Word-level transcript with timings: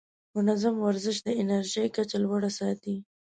منظم 0.35 0.75
ورزش 0.85 1.17
د 1.25 1.29
انرژۍ 1.41 1.87
کچه 1.95 2.17
لوړه 2.25 2.49
ساتي. 2.59 2.95